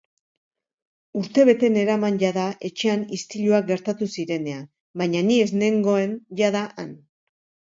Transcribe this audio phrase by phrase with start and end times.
[1.19, 4.67] Urtebete neraman jada etxean istiluak gertatu zirenean,
[5.03, 6.91] baina ni ez nengoen jada han.